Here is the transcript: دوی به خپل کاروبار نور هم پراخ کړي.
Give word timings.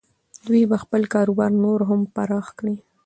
دوی 0.45 0.63
به 0.69 0.77
خپل 0.83 1.01
کاروبار 1.13 1.51
نور 1.63 1.79
هم 1.89 2.01
پراخ 2.15 2.47
کړي. 2.59 2.75